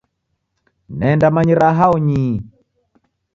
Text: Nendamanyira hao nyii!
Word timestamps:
Nendamanyira 0.97 1.67
hao 1.79 1.95
nyii! 2.07 2.33